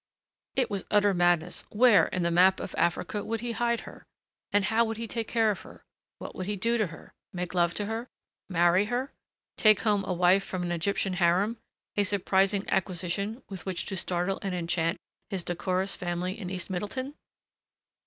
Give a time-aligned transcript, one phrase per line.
[0.55, 1.63] It was utter madness.
[1.69, 4.03] Where, in the map of Africa, would he hide her?
[4.51, 5.83] And how would he take care of her?
[6.17, 7.13] What would he do to her?
[7.31, 8.07] Make love to her?
[8.49, 9.13] Marry her?
[9.57, 11.57] Take home a wife from an Egyptian harem
[11.95, 14.97] a surprising acquisition with which to startle and enchant
[15.29, 17.13] his decorous family in East Middleton!